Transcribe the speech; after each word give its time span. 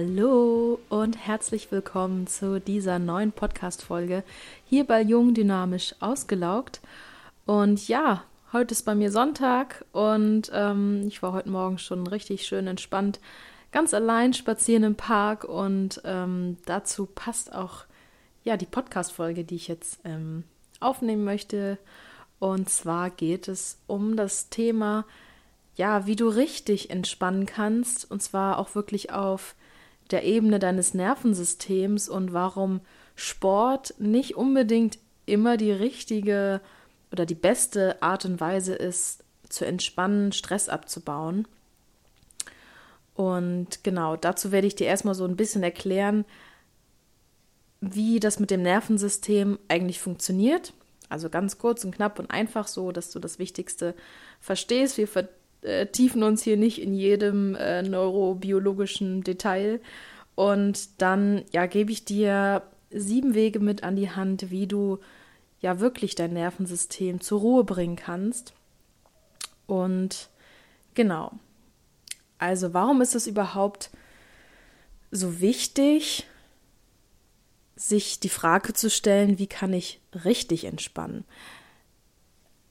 Hallo 0.00 0.78
und 0.88 1.26
herzlich 1.26 1.70
willkommen 1.70 2.26
zu 2.26 2.58
dieser 2.58 2.98
neuen 2.98 3.32
Podcast-Folge 3.32 4.24
hier 4.64 4.84
bei 4.84 5.02
Jung 5.02 5.34
Dynamisch 5.34 5.94
Ausgelaugt. 6.00 6.80
Und 7.44 7.86
ja, 7.86 8.24
heute 8.54 8.72
ist 8.72 8.86
bei 8.86 8.94
mir 8.94 9.12
Sonntag 9.12 9.84
und 9.92 10.50
ähm, 10.54 11.04
ich 11.06 11.22
war 11.22 11.34
heute 11.34 11.50
Morgen 11.50 11.76
schon 11.76 12.06
richtig 12.06 12.46
schön 12.46 12.66
entspannt, 12.66 13.20
ganz 13.72 13.92
allein 13.92 14.32
spazieren 14.32 14.84
im 14.84 14.94
Park 14.94 15.44
und 15.44 16.00
ähm, 16.06 16.56
dazu 16.64 17.04
passt 17.04 17.54
auch 17.54 17.84
ja 18.42 18.56
die 18.56 18.64
Podcast-Folge, 18.64 19.44
die 19.44 19.56
ich 19.56 19.68
jetzt 19.68 20.00
ähm, 20.04 20.44
aufnehmen 20.80 21.24
möchte. 21.24 21.76
Und 22.38 22.70
zwar 22.70 23.10
geht 23.10 23.48
es 23.48 23.76
um 23.86 24.16
das 24.16 24.48
Thema, 24.48 25.04
ja, 25.76 26.06
wie 26.06 26.16
du 26.16 26.28
richtig 26.28 26.88
entspannen 26.88 27.44
kannst 27.44 28.10
und 28.10 28.22
zwar 28.22 28.58
auch 28.58 28.74
wirklich 28.74 29.12
auf 29.12 29.54
der 30.10 30.24
Ebene 30.24 30.58
deines 30.58 30.94
Nervensystems 30.94 32.08
und 32.08 32.32
warum 32.32 32.80
Sport 33.14 33.94
nicht 33.98 34.36
unbedingt 34.36 34.98
immer 35.26 35.56
die 35.56 35.72
richtige 35.72 36.60
oder 37.12 37.26
die 37.26 37.34
beste 37.34 38.02
Art 38.02 38.24
und 38.24 38.40
Weise 38.40 38.74
ist, 38.74 39.24
zu 39.48 39.66
entspannen, 39.66 40.32
Stress 40.32 40.68
abzubauen. 40.68 41.46
Und 43.14 43.84
genau, 43.84 44.16
dazu 44.16 44.52
werde 44.52 44.66
ich 44.66 44.76
dir 44.76 44.86
erstmal 44.86 45.14
so 45.14 45.24
ein 45.24 45.36
bisschen 45.36 45.62
erklären, 45.62 46.24
wie 47.80 48.20
das 48.20 48.38
mit 48.38 48.50
dem 48.50 48.62
Nervensystem 48.62 49.58
eigentlich 49.68 50.00
funktioniert. 50.00 50.72
Also 51.08 51.28
ganz 51.28 51.58
kurz 51.58 51.84
und 51.84 51.94
knapp 51.94 52.18
und 52.18 52.30
einfach 52.30 52.68
so, 52.68 52.92
dass 52.92 53.10
du 53.10 53.18
das 53.18 53.38
Wichtigste 53.38 53.94
verstehst. 54.40 54.96
Wir 54.96 55.08
vertiefen 55.62 56.22
uns 56.22 56.42
hier 56.42 56.56
nicht 56.56 56.80
in 56.80 56.94
jedem 56.94 57.54
äh, 57.54 57.82
neurobiologischen 57.82 59.22
Detail. 59.22 59.80
Und 60.34 61.00
dann, 61.02 61.44
ja, 61.52 61.66
gebe 61.66 61.92
ich 61.92 62.04
dir 62.04 62.62
sieben 62.90 63.34
Wege 63.34 63.60
mit 63.60 63.82
an 63.82 63.96
die 63.96 64.10
Hand, 64.10 64.50
wie 64.50 64.66
du 64.66 64.98
ja 65.60 65.80
wirklich 65.80 66.14
dein 66.14 66.32
Nervensystem 66.32 67.20
zur 67.20 67.40
Ruhe 67.40 67.64
bringen 67.64 67.96
kannst. 67.96 68.54
Und 69.66 70.30
genau. 70.94 71.32
Also, 72.38 72.72
warum 72.72 73.02
ist 73.02 73.14
es 73.14 73.26
überhaupt 73.26 73.90
so 75.10 75.40
wichtig, 75.40 76.26
sich 77.76 78.20
die 78.20 78.28
Frage 78.28 78.72
zu 78.72 78.90
stellen, 78.90 79.38
wie 79.38 79.46
kann 79.46 79.72
ich 79.72 80.00
richtig 80.24 80.64
entspannen? 80.64 81.24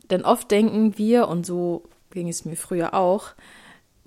Denn 0.09 0.25
oft 0.25 0.49
denken 0.49 0.97
wir, 0.97 1.27
und 1.27 1.45
so 1.45 1.83
ging 2.11 2.27
es 2.27 2.45
mir 2.45 2.55
früher 2.55 2.93
auch, 2.93 3.33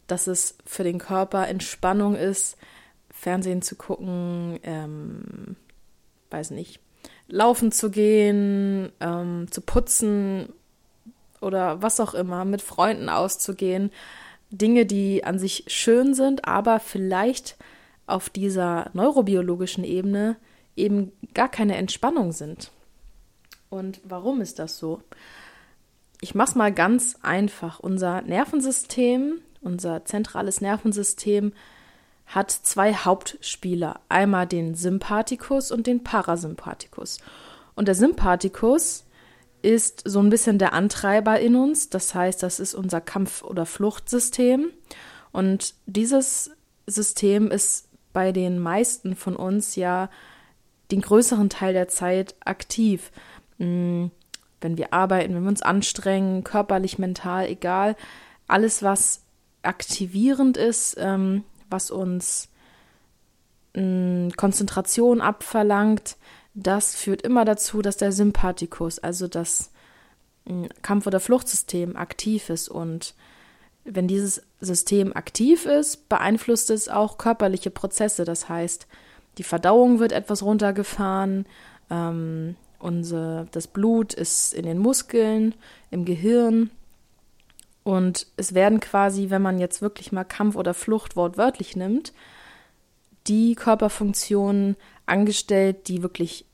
dass 0.06 0.26
es 0.26 0.56
für 0.66 0.84
den 0.84 0.98
Körper 0.98 1.48
Entspannung 1.48 2.16
ist, 2.16 2.56
Fernsehen 3.10 3.62
zu 3.62 3.76
gucken, 3.76 4.58
ähm, 4.62 5.56
weiß 6.30 6.50
nicht, 6.50 6.80
laufen 7.28 7.72
zu 7.72 7.90
gehen, 7.90 8.90
ähm, 9.00 9.46
zu 9.50 9.60
putzen 9.60 10.52
oder 11.40 11.82
was 11.82 12.00
auch 12.00 12.14
immer, 12.14 12.44
mit 12.44 12.62
Freunden 12.62 13.08
auszugehen. 13.08 13.90
Dinge, 14.50 14.86
die 14.86 15.24
an 15.24 15.38
sich 15.38 15.64
schön 15.68 16.14
sind, 16.14 16.46
aber 16.46 16.78
vielleicht 16.80 17.56
auf 18.06 18.28
dieser 18.28 18.90
neurobiologischen 18.92 19.84
Ebene 19.84 20.36
eben 20.76 21.12
gar 21.34 21.48
keine 21.48 21.76
Entspannung 21.76 22.32
sind. 22.32 22.70
Und 23.70 24.00
warum 24.04 24.40
ist 24.40 24.58
das 24.58 24.76
so? 24.76 25.02
Ich 26.24 26.36
mache 26.36 26.50
es 26.50 26.54
mal 26.54 26.72
ganz 26.72 27.16
einfach. 27.22 27.80
Unser 27.80 28.22
Nervensystem, 28.22 29.40
unser 29.60 30.04
zentrales 30.04 30.60
Nervensystem 30.60 31.52
hat 32.26 32.52
zwei 32.52 32.94
Hauptspieler, 32.94 33.98
einmal 34.08 34.46
den 34.46 34.76
Sympathikus 34.76 35.72
und 35.72 35.88
den 35.88 36.04
Parasympathikus. 36.04 37.18
Und 37.74 37.88
der 37.88 37.96
Sympathikus 37.96 39.04
ist 39.62 40.04
so 40.04 40.20
ein 40.20 40.30
bisschen 40.30 40.58
der 40.58 40.74
Antreiber 40.74 41.40
in 41.40 41.56
uns, 41.56 41.90
das 41.90 42.14
heißt, 42.14 42.40
das 42.40 42.60
ist 42.60 42.74
unser 42.74 43.00
Kampf- 43.00 43.42
oder 43.42 43.66
Fluchtsystem. 43.66 44.70
Und 45.32 45.74
dieses 45.86 46.52
System 46.86 47.50
ist 47.50 47.88
bei 48.12 48.30
den 48.30 48.60
meisten 48.60 49.16
von 49.16 49.34
uns 49.34 49.74
ja 49.74 50.08
den 50.92 51.00
größeren 51.00 51.50
Teil 51.50 51.72
der 51.72 51.88
Zeit 51.88 52.36
aktiv. 52.44 53.10
Hm, 53.58 54.12
wenn 54.62 54.78
wir 54.78 54.92
arbeiten, 54.92 55.34
wenn 55.34 55.42
wir 55.42 55.48
uns 55.48 55.62
anstrengen, 55.62 56.44
körperlich, 56.44 56.98
mental, 56.98 57.46
egal, 57.46 57.96
alles, 58.46 58.82
was 58.82 59.22
aktivierend 59.62 60.56
ist, 60.56 60.96
ähm, 60.98 61.44
was 61.70 61.90
uns 61.90 62.48
mh, 63.74 63.82
mm, 63.82 64.32
Konzentration 64.36 65.20
abverlangt, 65.20 66.16
das 66.54 66.94
führt 66.94 67.22
immer 67.22 67.44
dazu, 67.44 67.80
dass 67.82 67.96
der 67.96 68.12
Sympathikus, 68.12 68.98
also 68.98 69.28
das 69.28 69.70
mh, 70.44 70.54
mm, 70.54 70.68
Kampf- 70.82 71.06
oder 71.06 71.20
Fluchtsystem 71.20 71.96
aktiv 71.96 72.50
ist. 72.50 72.68
Und 72.68 73.14
wenn 73.84 74.06
dieses 74.08 74.42
System 74.60 75.14
aktiv 75.16 75.66
ist, 75.66 76.08
beeinflusst 76.08 76.70
es 76.70 76.88
auch 76.88 77.18
körperliche 77.18 77.70
Prozesse. 77.70 78.24
Das 78.24 78.48
heißt, 78.48 78.86
die 79.38 79.42
Verdauung 79.42 79.98
wird 79.98 80.12
etwas 80.12 80.42
runtergefahren, 80.42 81.46
ähm, 81.90 82.56
unser, 82.82 83.46
das 83.52 83.66
Blut 83.66 84.12
ist 84.12 84.52
in 84.52 84.64
den 84.64 84.78
Muskeln, 84.78 85.54
im 85.90 86.04
Gehirn 86.04 86.70
und 87.84 88.26
es 88.36 88.54
werden 88.54 88.80
quasi, 88.80 89.30
wenn 89.30 89.42
man 89.42 89.58
jetzt 89.58 89.82
wirklich 89.82 90.12
mal 90.12 90.24
Kampf 90.24 90.56
oder 90.56 90.74
Flucht 90.74 91.16
wortwörtlich 91.16 91.76
nimmt, 91.76 92.12
die 93.26 93.54
Körperfunktionen 93.54 94.76
angestellt, 95.06 95.88
die 95.88 96.02
wirklich 96.02 96.44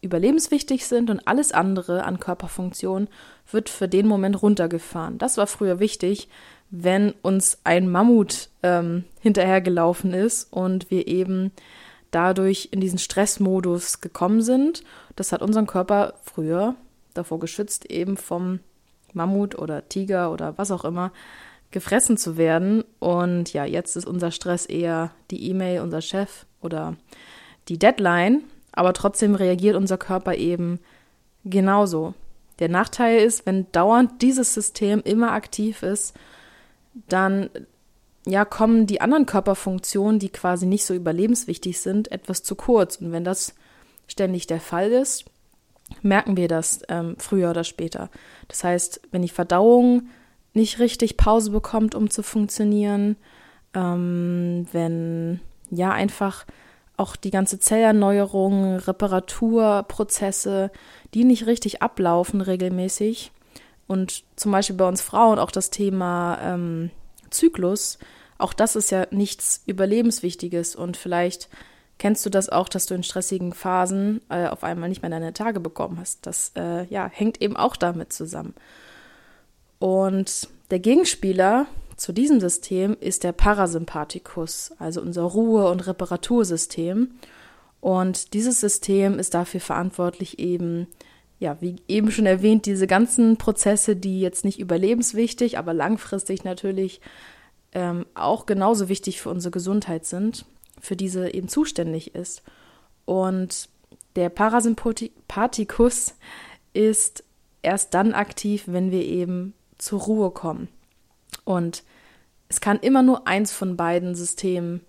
überlebenswichtig 0.00 0.86
sind 0.86 1.10
und 1.10 1.26
alles 1.26 1.52
andere 1.52 2.04
an 2.04 2.20
Körperfunktionen 2.20 3.08
wird 3.50 3.68
für 3.68 3.88
den 3.88 4.06
Moment 4.06 4.40
runtergefahren. 4.42 5.18
Das 5.18 5.36
war 5.38 5.46
früher 5.46 5.80
wichtig, 5.80 6.28
wenn 6.70 7.14
uns 7.22 7.58
ein 7.64 7.88
Mammut 7.88 8.50
ähm, 8.62 9.04
hinterhergelaufen 9.20 10.12
ist 10.12 10.52
und 10.52 10.90
wir 10.90 11.08
eben 11.08 11.50
dadurch 12.10 12.68
in 12.70 12.80
diesen 12.80 12.98
Stressmodus 12.98 14.00
gekommen 14.00 14.42
sind. 14.42 14.82
Das 15.16 15.32
hat 15.32 15.42
unseren 15.42 15.66
Körper 15.66 16.14
früher 16.22 16.74
davor 17.14 17.38
geschützt, 17.38 17.90
eben 17.90 18.16
vom 18.16 18.60
Mammut 19.12 19.58
oder 19.58 19.88
Tiger 19.88 20.32
oder 20.32 20.56
was 20.58 20.70
auch 20.70 20.84
immer 20.84 21.12
gefressen 21.70 22.16
zu 22.16 22.36
werden. 22.36 22.84
Und 22.98 23.52
ja, 23.52 23.64
jetzt 23.64 23.96
ist 23.96 24.06
unser 24.06 24.30
Stress 24.30 24.66
eher 24.66 25.10
die 25.30 25.48
E-Mail, 25.50 25.80
unser 25.80 26.00
Chef 26.00 26.46
oder 26.60 26.96
die 27.68 27.78
Deadline. 27.78 28.42
Aber 28.72 28.92
trotzdem 28.92 29.34
reagiert 29.34 29.76
unser 29.76 29.98
Körper 29.98 30.34
eben 30.34 30.78
genauso. 31.44 32.14
Der 32.58 32.68
Nachteil 32.68 33.20
ist, 33.20 33.46
wenn 33.46 33.70
dauernd 33.72 34.22
dieses 34.22 34.54
System 34.54 35.00
immer 35.04 35.32
aktiv 35.32 35.82
ist, 35.82 36.14
dann 37.08 37.50
ja, 38.28 38.44
kommen 38.44 38.86
die 38.86 39.00
anderen 39.00 39.26
Körperfunktionen, 39.26 40.18
die 40.18 40.28
quasi 40.28 40.66
nicht 40.66 40.84
so 40.84 40.94
überlebenswichtig 40.94 41.80
sind, 41.80 42.12
etwas 42.12 42.42
zu 42.42 42.54
kurz. 42.54 42.96
Und 42.96 43.12
wenn 43.12 43.24
das 43.24 43.54
ständig 44.06 44.46
der 44.46 44.60
Fall 44.60 44.90
ist, 44.92 45.24
merken 46.02 46.36
wir 46.36 46.48
das 46.48 46.82
ähm, 46.88 47.16
früher 47.18 47.50
oder 47.50 47.64
später. 47.64 48.10
Das 48.48 48.64
heißt, 48.64 49.00
wenn 49.10 49.22
die 49.22 49.28
Verdauung 49.28 50.08
nicht 50.52 50.78
richtig 50.78 51.16
Pause 51.16 51.50
bekommt, 51.50 51.94
um 51.94 52.10
zu 52.10 52.22
funktionieren, 52.22 53.16
ähm, 53.74 54.66
wenn 54.72 55.40
ja 55.70 55.92
einfach 55.92 56.44
auch 56.96 57.16
die 57.16 57.30
ganze 57.30 57.58
Zellerneuerung, 57.60 58.76
Reparaturprozesse, 58.76 60.70
die 61.14 61.24
nicht 61.24 61.46
richtig 61.46 61.80
ablaufen 61.80 62.40
regelmäßig 62.40 63.30
und 63.86 64.24
zum 64.36 64.52
Beispiel 64.52 64.76
bei 64.76 64.88
uns 64.88 65.00
Frauen 65.00 65.38
auch 65.38 65.50
das 65.50 65.70
Thema 65.70 66.38
ähm, 66.42 66.90
Zyklus, 67.30 67.98
auch 68.38 68.52
das 68.52 68.76
ist 68.76 68.90
ja 68.90 69.06
nichts 69.10 69.62
Überlebenswichtiges 69.66 70.76
und 70.76 70.96
vielleicht 70.96 71.48
Kennst 71.98 72.24
du 72.24 72.30
das 72.30 72.48
auch, 72.48 72.68
dass 72.68 72.86
du 72.86 72.94
in 72.94 73.02
stressigen 73.02 73.52
Phasen 73.52 74.20
äh, 74.28 74.46
auf 74.46 74.62
einmal 74.62 74.88
nicht 74.88 75.02
mehr 75.02 75.10
deine 75.10 75.32
Tage 75.32 75.58
bekommen 75.58 75.98
hast? 75.98 76.26
Das 76.26 76.52
äh, 76.56 76.84
ja, 76.86 77.10
hängt 77.12 77.42
eben 77.42 77.56
auch 77.56 77.74
damit 77.74 78.12
zusammen. 78.12 78.54
Und 79.80 80.48
der 80.70 80.78
Gegenspieler 80.78 81.66
zu 81.96 82.12
diesem 82.12 82.38
System 82.38 82.96
ist 83.00 83.24
der 83.24 83.32
Parasympathikus, 83.32 84.72
also 84.78 85.02
unser 85.02 85.22
Ruhe- 85.22 85.68
und 85.68 85.86
Reparatursystem. 85.88 87.10
Und 87.80 88.32
dieses 88.32 88.60
System 88.60 89.18
ist 89.18 89.34
dafür 89.34 89.60
verantwortlich, 89.60 90.38
eben, 90.38 90.86
ja, 91.40 91.56
wie 91.60 91.76
eben 91.88 92.12
schon 92.12 92.26
erwähnt, 92.26 92.66
diese 92.66 92.86
ganzen 92.86 93.38
Prozesse, 93.38 93.96
die 93.96 94.20
jetzt 94.20 94.44
nicht 94.44 94.60
überlebenswichtig, 94.60 95.58
aber 95.58 95.74
langfristig 95.74 96.44
natürlich 96.44 97.00
ähm, 97.72 98.06
auch 98.14 98.46
genauso 98.46 98.88
wichtig 98.88 99.20
für 99.20 99.30
unsere 99.30 99.50
Gesundheit 99.50 100.04
sind 100.06 100.44
für 100.80 100.96
diese 100.96 101.32
eben 101.34 101.48
zuständig 101.48 102.14
ist. 102.14 102.42
Und 103.04 103.68
der 104.16 104.28
Parasympathikus 104.28 106.14
ist 106.72 107.24
erst 107.62 107.94
dann 107.94 108.14
aktiv, 108.14 108.64
wenn 108.66 108.90
wir 108.90 109.04
eben 109.04 109.54
zur 109.78 110.00
Ruhe 110.00 110.30
kommen. 110.30 110.68
Und 111.44 111.82
es 112.48 112.60
kann 112.60 112.78
immer 112.78 113.02
nur 113.02 113.26
eins 113.26 113.52
von 113.52 113.76
beiden 113.76 114.14
Systemen 114.14 114.82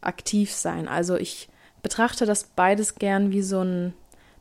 aktiv 0.00 0.52
sein. 0.52 0.88
Also 0.88 1.16
ich 1.16 1.48
betrachte 1.82 2.26
das 2.26 2.44
beides 2.44 2.96
gern 2.96 3.30
wie 3.30 3.42
so 3.42 3.60
ein 3.60 3.94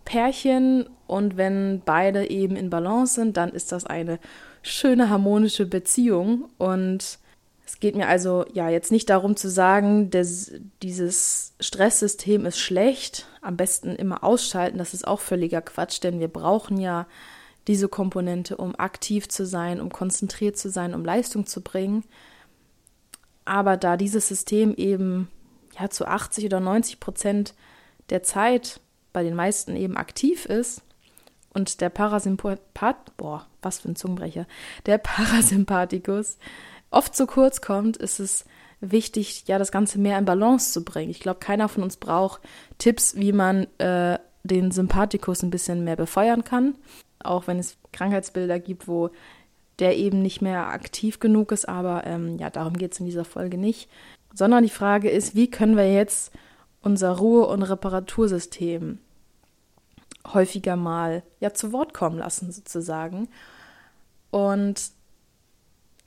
Pärchen 0.05 0.89
und 1.07 1.37
wenn 1.37 1.81
beide 1.85 2.29
eben 2.29 2.55
in 2.55 2.69
Balance 2.69 3.15
sind, 3.15 3.37
dann 3.37 3.51
ist 3.51 3.71
das 3.71 3.85
eine 3.85 4.19
schöne 4.61 5.09
harmonische 5.09 5.65
Beziehung 5.65 6.49
und 6.57 7.19
es 7.65 7.79
geht 7.79 7.95
mir 7.95 8.07
also 8.07 8.45
ja 8.53 8.69
jetzt 8.69 8.91
nicht 8.91 9.09
darum 9.09 9.35
zu 9.35 9.49
sagen, 9.49 10.09
dass 10.09 10.51
dieses 10.81 11.53
Stresssystem 11.59 12.45
ist 12.45 12.59
schlecht, 12.59 13.27
am 13.41 13.55
besten 13.55 13.95
immer 13.95 14.23
ausschalten, 14.23 14.77
das 14.77 14.93
ist 14.93 15.07
auch 15.07 15.19
völliger 15.19 15.61
Quatsch, 15.61 16.03
denn 16.03 16.19
wir 16.19 16.27
brauchen 16.27 16.77
ja 16.77 17.07
diese 17.67 17.87
Komponente, 17.87 18.57
um 18.57 18.75
aktiv 18.77 19.29
zu 19.29 19.45
sein, 19.45 19.79
um 19.79 19.89
konzentriert 19.89 20.57
zu 20.57 20.69
sein, 20.69 20.93
um 20.93 21.05
Leistung 21.05 21.45
zu 21.45 21.61
bringen. 21.61 22.03
Aber 23.45 23.77
da 23.77 23.95
dieses 23.95 24.27
System 24.27 24.75
eben 24.75 25.29
ja 25.79 25.89
zu 25.89 26.05
80 26.05 26.45
oder 26.45 26.59
90 26.59 26.99
Prozent 26.99 27.53
der 28.09 28.23
Zeit 28.23 28.81
bei 29.13 29.23
den 29.23 29.35
meisten 29.35 29.75
eben 29.75 29.95
aktiv 29.95 30.45
ist 30.45 30.81
und 31.53 31.81
der 31.81 31.89
Parasympath, 31.89 33.15
boah, 33.15 33.45
was 33.61 33.79
für 33.79 33.89
ein 33.89 33.95
Zungenbrecher, 33.95 34.45
der 34.85 34.97
Parasympathikus 34.99 36.37
oft 36.93 37.15
zu 37.15 37.27
kurz 37.27 37.61
kommt, 37.61 37.97
ist 37.97 38.19
es 38.19 38.45
wichtig, 38.79 39.45
ja, 39.47 39.57
das 39.57 39.71
Ganze 39.71 39.99
mehr 39.99 40.17
in 40.17 40.25
Balance 40.25 40.71
zu 40.71 40.83
bringen. 40.83 41.11
Ich 41.11 41.19
glaube, 41.19 41.39
keiner 41.39 41.69
von 41.69 41.83
uns 41.83 41.97
braucht 41.97 42.41
Tipps, 42.77 43.15
wie 43.15 43.31
man 43.31 43.67
äh, 43.77 44.19
den 44.43 44.71
Sympathikus 44.71 45.41
ein 45.41 45.49
bisschen 45.49 45.83
mehr 45.83 45.95
befeuern 45.95 46.43
kann. 46.43 46.75
Auch 47.23 47.47
wenn 47.47 47.59
es 47.59 47.77
Krankheitsbilder 47.93 48.59
gibt, 48.59 48.87
wo 48.87 49.09
der 49.79 49.97
eben 49.97 50.21
nicht 50.21 50.41
mehr 50.41 50.67
aktiv 50.67 51.19
genug 51.19 51.51
ist, 51.51 51.67
aber 51.67 52.05
ähm, 52.05 52.37
ja, 52.37 52.49
darum 52.49 52.73
geht 52.73 52.93
es 52.93 52.99
in 52.99 53.05
dieser 53.05 53.25
Folge 53.25 53.57
nicht. 53.57 53.89
Sondern 54.33 54.63
die 54.63 54.69
Frage 54.69 55.09
ist, 55.09 55.35
wie 55.35 55.49
können 55.49 55.77
wir 55.77 55.91
jetzt 55.91 56.31
unser 56.81 57.17
Ruhe- 57.17 57.47
und 57.47 57.63
Reparatursystem 57.63 58.99
häufiger 60.33 60.75
mal 60.75 61.23
ja 61.39 61.53
zu 61.53 61.71
Wort 61.71 61.93
kommen 61.93 62.17
lassen, 62.19 62.51
sozusagen. 62.51 63.29
Und 64.29 64.91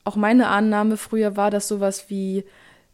auch 0.07 0.17
meine 0.17 0.49
Annahme 0.49 0.97
früher 0.97 1.37
war, 1.37 1.51
dass 1.51 1.69
sowas 1.69 2.09
wie 2.09 2.45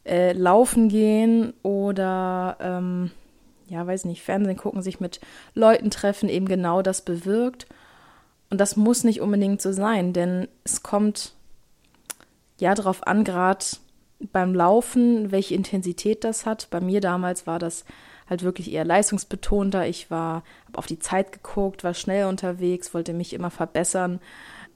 äh, 0.04 0.32
Laufen 0.32 0.88
gehen 0.88 1.52
oder 1.62 2.56
ähm, 2.60 3.10
ja, 3.68 3.86
weiß 3.86 4.04
nicht, 4.06 4.22
Fernsehen 4.22 4.56
gucken, 4.56 4.82
sich 4.82 4.98
mit 5.00 5.20
Leuten 5.54 5.90
treffen, 5.90 6.28
eben 6.28 6.46
genau 6.46 6.82
das 6.82 7.02
bewirkt. 7.02 7.66
Und 8.50 8.60
das 8.60 8.76
muss 8.76 9.04
nicht 9.04 9.20
unbedingt 9.20 9.62
so 9.62 9.72
sein, 9.72 10.12
denn 10.12 10.48
es 10.64 10.82
kommt 10.82 11.32
ja 12.58 12.74
darauf 12.74 13.06
an, 13.06 13.24
gerade 13.24 13.64
beim 14.32 14.54
Laufen, 14.54 15.32
welche 15.32 15.54
Intensität 15.54 16.24
das 16.24 16.46
hat. 16.46 16.68
Bei 16.70 16.80
mir 16.80 17.00
damals 17.00 17.46
war 17.46 17.58
das 17.58 17.84
halt 18.28 18.42
wirklich 18.42 18.72
eher 18.72 18.84
leistungsbetonter. 18.84 19.86
Ich 19.86 20.10
war, 20.10 20.44
habe 20.66 20.78
auf 20.78 20.86
die 20.86 20.98
Zeit 20.98 21.32
geguckt, 21.32 21.82
war 21.84 21.94
schnell 21.94 22.26
unterwegs, 22.26 22.94
wollte 22.94 23.12
mich 23.12 23.32
immer 23.32 23.50
verbessern. 23.50 24.20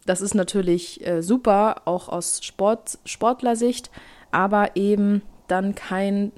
Das 0.06 0.20
ist 0.20 0.34
natürlich 0.34 1.06
äh, 1.06 1.22
super, 1.22 1.82
auch 1.84 2.08
aus 2.08 2.42
Sport, 2.42 2.98
Sportlersicht, 3.04 3.90
aber 4.30 4.76
eben 4.76 5.22
dann 5.48 5.74
kein 5.74 6.32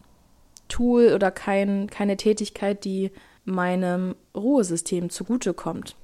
Tool 0.68 1.12
oder 1.14 1.30
kein, 1.30 1.88
keine 1.88 2.16
Tätigkeit, 2.16 2.84
die 2.84 3.10
meinem 3.44 4.14
Ruhesystem 4.34 5.10
zugutekommt 5.10 5.96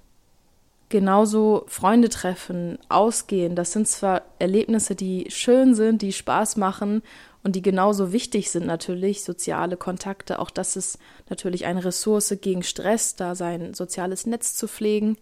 genauso 0.95 1.65
Freunde 1.67 2.09
treffen, 2.09 2.79
ausgehen, 2.89 3.57
das 3.57 3.73
sind 3.73 3.89
zwar 3.89 4.23
Erlebnisse, 4.39 4.95
die 4.95 5.27
schön 5.29 5.75
sind, 5.75 6.03
die 6.03 6.13
Spaß 6.13 6.57
machen 6.57 7.03
und 7.43 7.57
die 7.57 7.63
genauso 7.63 8.13
wichtig 8.13 8.51
sind 8.51 8.65
natürlich, 8.67 9.25
soziale 9.25 9.77
Kontakte, 9.77 10.39
auch 10.39 10.51
das 10.51 10.77
ist 10.77 11.01
natürlich 11.29 11.67
eine 11.67 11.85
Ressource 11.85 12.37
gegen 12.41 12.63
Stress, 12.63 13.17
da 13.17 13.35
sein 13.35 13.75
soziales 13.75 14.25
Netz 14.25 14.55
zu 14.55 14.69
pflegen. 14.69 15.17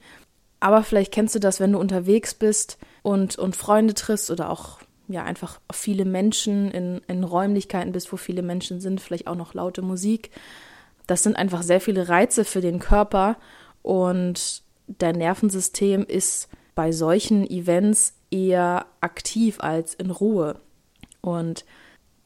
Aber 0.62 0.84
vielleicht 0.84 1.10
kennst 1.10 1.34
du 1.34 1.40
das, 1.40 1.58
wenn 1.58 1.72
du 1.72 1.80
unterwegs 1.80 2.34
bist 2.34 2.78
und, 3.02 3.36
und 3.36 3.56
Freunde 3.56 3.94
triffst 3.94 4.30
oder 4.30 4.48
auch 4.48 4.78
ja 5.08 5.24
einfach 5.24 5.60
viele 5.72 6.04
Menschen 6.04 6.70
in, 6.70 7.00
in 7.08 7.24
Räumlichkeiten 7.24 7.90
bist, 7.90 8.12
wo 8.12 8.16
viele 8.16 8.42
Menschen 8.42 8.80
sind, 8.80 9.00
vielleicht 9.00 9.26
auch 9.26 9.34
noch 9.34 9.54
laute 9.54 9.82
Musik. 9.82 10.30
Das 11.08 11.24
sind 11.24 11.34
einfach 11.34 11.64
sehr 11.64 11.80
viele 11.80 12.08
Reize 12.08 12.44
für 12.44 12.60
den 12.60 12.78
Körper 12.78 13.38
und 13.82 14.62
dein 14.86 15.16
Nervensystem 15.16 16.04
ist 16.04 16.48
bei 16.76 16.92
solchen 16.92 17.44
Events 17.50 18.14
eher 18.30 18.86
aktiv 19.00 19.58
als 19.58 19.94
in 19.94 20.12
Ruhe. 20.12 20.60
Und 21.22 21.64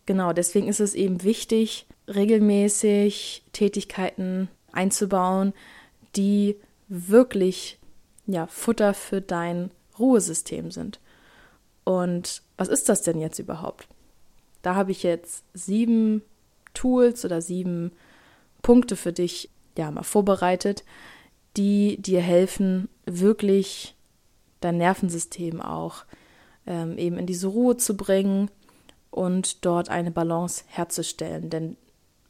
genau 0.04 0.34
deswegen 0.34 0.68
ist 0.68 0.80
es 0.80 0.94
eben 0.94 1.22
wichtig, 1.22 1.86
regelmäßig 2.06 3.44
Tätigkeiten 3.54 4.48
einzubauen, 4.72 5.54
die 6.16 6.56
wirklich 6.88 7.78
ja, 8.26 8.46
Futter 8.46 8.94
für 8.94 9.20
dein 9.20 9.70
Ruhesystem 9.98 10.70
sind. 10.70 11.00
Und 11.84 12.42
was 12.56 12.68
ist 12.68 12.88
das 12.88 13.02
denn 13.02 13.20
jetzt 13.20 13.38
überhaupt? 13.38 13.86
Da 14.62 14.74
habe 14.74 14.90
ich 14.90 15.02
jetzt 15.02 15.44
sieben 15.54 16.22
Tools 16.74 17.24
oder 17.24 17.40
sieben 17.40 17.92
Punkte 18.62 18.96
für 18.96 19.12
dich 19.12 19.50
ja 19.78 19.90
mal 19.90 20.02
vorbereitet, 20.02 20.84
die 21.56 22.00
dir 22.02 22.20
helfen, 22.20 22.88
wirklich 23.04 23.94
dein 24.60 24.78
Nervensystem 24.78 25.60
auch 25.60 26.04
ähm, 26.66 26.98
eben 26.98 27.18
in 27.18 27.26
diese 27.26 27.46
Ruhe 27.46 27.76
zu 27.76 27.96
bringen 27.96 28.50
und 29.10 29.64
dort 29.64 29.88
eine 29.88 30.10
Balance 30.10 30.64
herzustellen. 30.66 31.48
Denn 31.48 31.76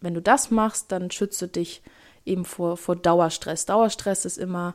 wenn 0.01 0.15
du 0.15 0.21
das 0.21 0.51
machst, 0.51 0.93
dann 0.93 1.11
schützt 1.11 1.41
du 1.41 1.49
dich 1.49 1.83
eben 2.25 2.45
vor, 2.45 2.77
vor 2.77 2.97
Dauerstress. 2.97 3.65
Dauerstress 3.67 4.25
ist 4.25 4.37
immer 4.37 4.75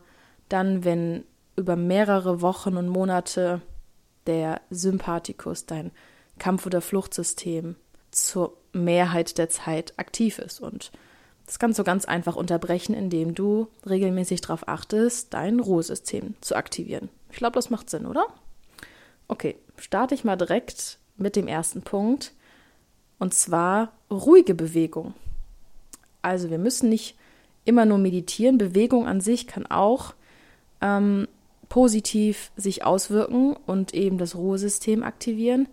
dann, 0.53 0.83
wenn 0.83 1.23
über 1.55 1.75
mehrere 1.75 2.41
Wochen 2.41 2.77
und 2.77 2.87
Monate 2.87 3.61
der 4.27 4.61
Sympathikus, 4.69 5.65
dein 5.65 5.91
Kampf- 6.39 6.65
oder 6.65 6.81
Fluchtsystem, 6.81 7.75
zur 8.11 8.57
Mehrheit 8.73 9.37
der 9.37 9.49
Zeit 9.49 9.93
aktiv 9.97 10.39
ist. 10.39 10.59
Und 10.59 10.91
das 11.45 11.59
kannst 11.59 11.79
du 11.79 11.83
ganz 11.83 12.05
einfach 12.05 12.35
unterbrechen, 12.35 12.93
indem 12.93 13.35
du 13.35 13.67
regelmäßig 13.87 14.41
darauf 14.41 14.67
achtest, 14.67 15.33
dein 15.33 15.59
Ruhesystem 15.59 16.35
zu 16.41 16.55
aktivieren. 16.55 17.09
Ich 17.29 17.37
glaube, 17.37 17.55
das 17.55 17.69
macht 17.69 17.89
Sinn, 17.89 18.05
oder? 18.05 18.25
Okay, 19.27 19.57
starte 19.77 20.15
ich 20.15 20.23
mal 20.23 20.35
direkt 20.35 20.99
mit 21.17 21.35
dem 21.35 21.47
ersten 21.47 21.81
Punkt. 21.81 22.33
Und 23.19 23.33
zwar 23.33 23.93
ruhige 24.09 24.55
Bewegung. 24.55 25.13
Also 26.21 26.49
wir 26.49 26.57
müssen 26.57 26.89
nicht 26.89 27.17
immer 27.65 27.85
nur 27.85 27.97
meditieren. 27.97 28.57
Bewegung 28.57 29.07
an 29.07 29.21
sich 29.21 29.47
kann 29.47 29.65
auch 29.67 30.13
ähm, 30.81 31.27
positiv 31.69 32.51
sich 32.57 32.83
auswirken 32.83 33.55
und 33.65 33.93
eben 33.93 34.17
das 34.17 34.35
Ruhesystem 34.35 35.03
aktivieren. 35.03 35.67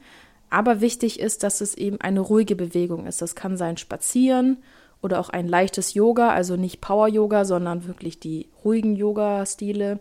Aber 0.50 0.80
wichtig 0.80 1.20
ist, 1.20 1.42
dass 1.42 1.60
es 1.60 1.74
eben 1.74 2.00
eine 2.00 2.20
ruhige 2.20 2.56
Bewegung 2.56 3.06
ist. 3.06 3.20
Das 3.20 3.34
kann 3.34 3.56
sein 3.56 3.76
Spazieren 3.76 4.58
oder 5.02 5.20
auch 5.20 5.28
ein 5.28 5.46
leichtes 5.48 5.94
Yoga, 5.94 6.30
also 6.30 6.56
nicht 6.56 6.80
Power-Yoga, 6.80 7.44
sondern 7.44 7.86
wirklich 7.86 8.18
die 8.18 8.48
ruhigen 8.64 8.96
Yoga-Stile, 8.96 10.00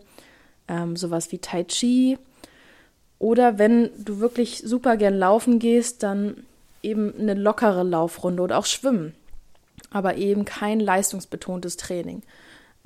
ähm, 0.68 0.96
sowas 0.96 1.30
wie 1.32 1.38
Tai 1.38 1.64
Chi. 1.64 2.18
Oder 3.18 3.58
wenn 3.58 3.90
du 3.98 4.20
wirklich 4.20 4.62
super 4.64 4.96
gern 4.96 5.18
laufen 5.18 5.58
gehst, 5.58 6.02
dann 6.02 6.44
eben 6.82 7.12
eine 7.18 7.34
lockere 7.34 7.82
Laufrunde 7.82 8.42
oder 8.42 8.58
auch 8.58 8.66
Schwimmen, 8.66 9.14
aber 9.90 10.16
eben 10.16 10.44
kein 10.44 10.80
leistungsbetontes 10.80 11.76
Training. 11.76 12.22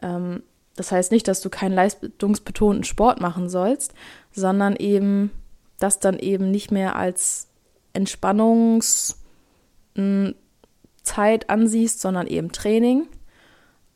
Ähm, 0.01 0.43
das 0.77 0.93
heißt 0.93 1.13
nicht, 1.13 1.29
dass 1.29 1.41
du 1.41 1.51
keinen 1.51 1.75
leistungsbetonten 1.75 2.85
Sport 2.85 3.21
machen 3.21 3.49
sollst, 3.49 3.95
sondern 4.33 4.77
eben 4.77 5.31
das 5.79 5.99
dann 6.01 6.19
eben 6.19 6.51
nicht 6.51 6.71
mehr 6.71 6.97
als 6.97 7.49
Entspannungs- 7.95 9.17
Zeit 11.03 11.51
ansiehst, 11.51 12.01
sondern 12.01 12.27
eben 12.27 12.53
Training. 12.53 13.07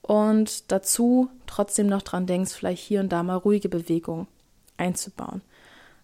Und 0.03 0.71
dazu 0.71 1.29
trotzdem 1.47 1.89
noch 1.89 2.03
dran 2.03 2.27
denkst, 2.27 2.53
vielleicht 2.53 2.83
hier 2.83 3.01
und 3.01 3.11
da 3.11 3.23
mal 3.23 3.37
ruhige 3.37 3.69
Bewegung 3.69 4.29
einzubauen. 4.77 5.43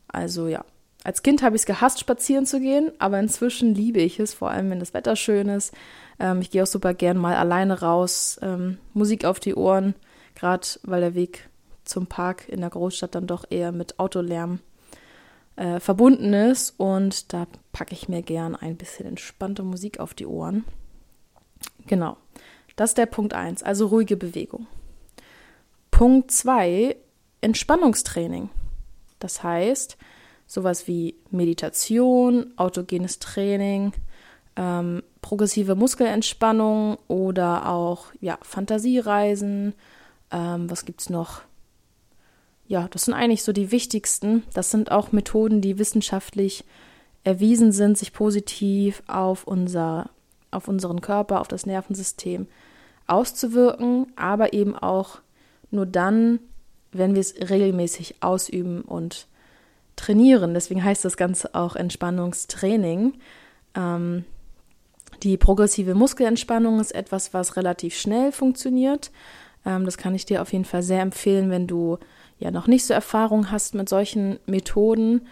Also 0.08 0.48
ja, 0.48 0.64
als 1.04 1.22
Kind 1.22 1.42
habe 1.42 1.56
ich 1.56 1.62
es 1.62 1.66
gehasst, 1.66 2.00
spazieren 2.00 2.46
zu 2.46 2.60
gehen, 2.60 2.90
aber 2.98 3.20
inzwischen 3.20 3.74
liebe 3.74 4.00
ich 4.00 4.18
es, 4.18 4.34
vor 4.34 4.50
allem 4.50 4.70
wenn 4.70 4.80
das 4.80 4.94
Wetter 4.94 5.14
schön 5.14 5.48
ist. 5.48 5.72
Ähm, 6.18 6.40
ich 6.40 6.50
gehe 6.50 6.62
auch 6.62 6.66
super 6.66 6.94
gern 6.94 7.16
mal 7.16 7.36
alleine 7.36 7.80
raus, 7.80 8.38
ähm, 8.42 8.78
Musik 8.92 9.24
auf 9.24 9.38
die 9.38 9.54
Ohren, 9.54 9.94
gerade 10.34 10.66
weil 10.82 11.00
der 11.00 11.14
Weg 11.14 11.48
zum 11.84 12.06
Park 12.06 12.48
in 12.48 12.60
der 12.60 12.70
Großstadt 12.70 13.14
dann 13.14 13.26
doch 13.26 13.44
eher 13.50 13.72
mit 13.72 13.98
Autolärm 13.98 14.60
äh, 15.56 15.80
verbunden 15.80 16.32
ist. 16.32 16.74
Und 16.78 17.32
da 17.32 17.46
packe 17.72 17.92
ich 17.94 18.08
mir 18.08 18.22
gern 18.22 18.56
ein 18.56 18.76
bisschen 18.76 19.06
entspannte 19.06 19.62
Musik 19.62 20.00
auf 20.00 20.14
die 20.14 20.26
Ohren. 20.26 20.64
Genau. 21.86 22.16
Das 22.76 22.90
ist 22.90 22.98
der 22.98 23.06
Punkt 23.06 23.34
1, 23.34 23.62
also 23.62 23.86
ruhige 23.86 24.16
Bewegung. 24.16 24.66
Punkt 25.90 26.30
2, 26.30 26.96
Entspannungstraining. 27.42 28.48
Das 29.18 29.42
heißt, 29.42 29.98
sowas 30.46 30.88
wie 30.88 31.16
Meditation, 31.30 32.52
autogenes 32.56 33.18
Training, 33.18 33.92
ähm, 34.56 35.02
progressive 35.20 35.74
Muskelentspannung 35.74 36.98
oder 37.08 37.68
auch 37.68 38.06
ja, 38.20 38.38
Fantasiereisen. 38.42 39.74
Ähm, 40.32 40.70
was 40.70 40.84
es 40.98 41.10
noch? 41.10 41.42
Ja, 42.66 42.88
das 42.88 43.04
sind 43.04 43.14
eigentlich 43.14 43.42
so 43.42 43.52
die 43.52 43.70
wichtigsten. 43.70 44.44
Das 44.54 44.70
sind 44.70 44.90
auch 44.90 45.12
Methoden, 45.12 45.60
die 45.60 45.78
wissenschaftlich 45.78 46.64
erwiesen 47.22 47.70
sind, 47.70 47.98
sich 47.98 48.12
positiv 48.12 49.02
auf 49.06 49.46
unser, 49.46 50.10
auf 50.50 50.68
unseren 50.68 51.00
Körper, 51.00 51.40
auf 51.40 51.48
das 51.48 51.66
Nervensystem 51.66 52.48
auszuwirken, 53.06 54.06
aber 54.16 54.52
eben 54.52 54.76
auch 54.76 55.20
nur 55.70 55.86
dann, 55.86 56.40
wenn 56.92 57.14
wir 57.14 57.20
es 57.20 57.34
regelmäßig 57.34 58.16
ausüben 58.20 58.82
und 58.82 59.26
trainieren. 59.96 60.54
Deswegen 60.54 60.82
heißt 60.82 61.04
das 61.04 61.16
Ganze 61.16 61.54
auch 61.54 61.76
Entspannungstraining. 61.76 63.14
Ähm, 63.74 64.24
die 65.22 65.36
progressive 65.36 65.94
Muskelentspannung 65.94 66.80
ist 66.80 66.94
etwas, 66.94 67.34
was 67.34 67.56
relativ 67.56 67.94
schnell 67.96 68.32
funktioniert. 68.32 69.10
Ähm, 69.64 69.84
das 69.84 69.96
kann 69.96 70.14
ich 70.14 70.26
dir 70.26 70.42
auf 70.42 70.52
jeden 70.52 70.64
Fall 70.64 70.82
sehr 70.82 71.00
empfehlen, 71.00 71.50
wenn 71.50 71.66
du 71.66 71.98
ja 72.38 72.50
noch 72.50 72.66
nicht 72.66 72.84
so 72.84 72.94
Erfahrung 72.94 73.50
hast 73.50 73.74
mit 73.74 73.88
solchen 73.88 74.38
Methoden. 74.46 75.26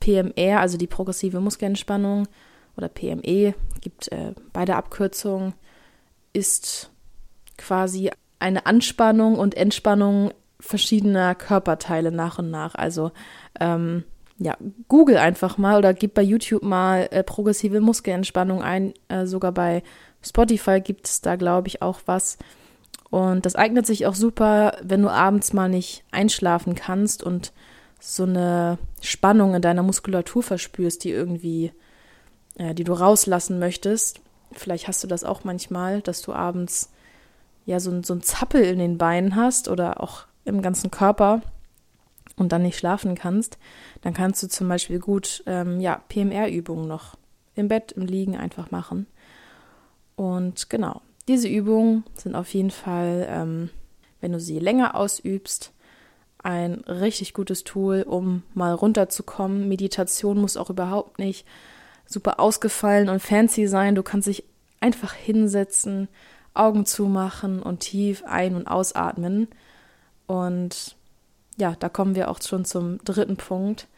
PMR, 0.00 0.60
also 0.60 0.76
die 0.76 0.86
progressive 0.86 1.40
Muskelentspannung 1.40 2.28
oder 2.76 2.88
PME, 2.88 3.54
gibt 3.80 4.12
äh, 4.12 4.34
beide 4.52 4.76
Abkürzungen, 4.76 5.54
ist 6.34 6.90
quasi 7.56 8.10
eine 8.38 8.66
Anspannung 8.66 9.36
und 9.38 9.56
Entspannung 9.56 10.32
verschiedener 10.60 11.34
Körperteile 11.34 12.10
nach 12.10 12.38
und 12.38 12.50
nach. 12.50 12.74
Also 12.74 13.12
ähm, 13.60 14.04
ja, 14.38 14.56
google 14.88 15.16
einfach 15.16 15.58
mal 15.58 15.78
oder 15.78 15.94
gib 15.94 16.14
bei 16.14 16.22
YouTube 16.22 16.62
mal 16.62 17.08
äh, 17.10 17.22
progressive 17.22 17.80
Muskelentspannung 17.80 18.62
ein. 18.62 18.92
Äh, 19.08 19.26
sogar 19.26 19.52
bei 19.52 19.82
Spotify 20.22 20.80
gibt 20.80 21.06
es 21.06 21.20
da, 21.20 21.36
glaube 21.36 21.68
ich, 21.68 21.82
auch 21.82 22.00
was. 22.06 22.38
Und 23.14 23.46
das 23.46 23.54
eignet 23.54 23.86
sich 23.86 24.06
auch 24.06 24.16
super, 24.16 24.76
wenn 24.82 25.00
du 25.00 25.08
abends 25.08 25.52
mal 25.52 25.68
nicht 25.68 26.02
einschlafen 26.10 26.74
kannst 26.74 27.22
und 27.22 27.52
so 28.00 28.24
eine 28.24 28.76
Spannung 29.02 29.54
in 29.54 29.62
deiner 29.62 29.84
Muskulatur 29.84 30.42
verspürst, 30.42 31.04
die 31.04 31.12
irgendwie, 31.12 31.70
äh, 32.56 32.74
die 32.74 32.82
du 32.82 32.92
rauslassen 32.92 33.60
möchtest. 33.60 34.20
Vielleicht 34.50 34.88
hast 34.88 35.04
du 35.04 35.06
das 35.06 35.22
auch 35.22 35.44
manchmal, 35.44 36.00
dass 36.00 36.22
du 36.22 36.32
abends 36.32 36.90
ja 37.66 37.78
so, 37.78 38.02
so 38.02 38.14
ein 38.14 38.22
Zappel 38.22 38.64
in 38.64 38.80
den 38.80 38.98
Beinen 38.98 39.36
hast 39.36 39.68
oder 39.68 40.02
auch 40.02 40.24
im 40.44 40.60
ganzen 40.60 40.90
Körper 40.90 41.40
und 42.34 42.50
dann 42.50 42.62
nicht 42.62 42.76
schlafen 42.76 43.14
kannst, 43.14 43.58
dann 44.00 44.12
kannst 44.12 44.42
du 44.42 44.48
zum 44.48 44.66
Beispiel 44.66 44.98
gut 44.98 45.44
ähm, 45.46 45.78
ja, 45.78 46.02
PMR-Übungen 46.08 46.88
noch 46.88 47.16
im 47.54 47.68
Bett, 47.68 47.92
im 47.92 48.06
Liegen 48.06 48.36
einfach 48.36 48.72
machen. 48.72 49.06
Und 50.16 50.68
genau, 50.68 51.00
diese 51.28 51.48
Übungen 51.48 52.04
sind 52.14 52.34
auf 52.34 52.52
jeden 52.54 52.70
Fall, 52.70 53.26
ähm, 53.28 53.70
wenn 54.20 54.32
du 54.32 54.40
sie 54.40 54.58
länger 54.58 54.94
ausübst, 54.94 55.72
ein 56.38 56.74
richtig 56.86 57.32
gutes 57.32 57.64
Tool, 57.64 58.02
um 58.02 58.42
mal 58.52 58.74
runterzukommen. 58.74 59.68
Meditation 59.68 60.38
muss 60.38 60.58
auch 60.58 60.68
überhaupt 60.68 61.18
nicht 61.18 61.46
super 62.06 62.38
ausgefallen 62.38 63.08
und 63.08 63.20
fancy 63.20 63.66
sein. 63.66 63.94
Du 63.94 64.02
kannst 64.02 64.28
dich 64.28 64.44
einfach 64.80 65.14
hinsetzen, 65.14 66.08
Augen 66.52 66.84
zumachen 66.84 67.62
und 67.62 67.80
tief 67.80 68.22
ein- 68.26 68.56
und 68.56 68.66
ausatmen. 68.66 69.48
Und 70.26 70.96
ja, 71.56 71.74
da 71.78 71.88
kommen 71.88 72.14
wir 72.14 72.30
auch 72.30 72.42
schon 72.42 72.66
zum 72.66 73.02
dritten 73.04 73.38
Punkt. 73.38 73.88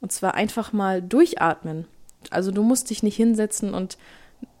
Und 0.00 0.10
zwar 0.10 0.34
einfach 0.34 0.72
mal 0.72 1.00
durchatmen. 1.00 1.86
Also 2.30 2.50
du 2.50 2.64
musst 2.64 2.90
dich 2.90 3.04
nicht 3.04 3.16
hinsetzen 3.16 3.72
und 3.74 3.96